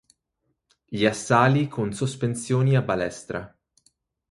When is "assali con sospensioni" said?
1.05-2.75